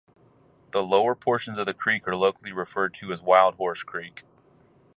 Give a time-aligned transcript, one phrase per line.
[0.71, 4.23] The lower portions of the creek are locally referred to as Wildhorse Creek.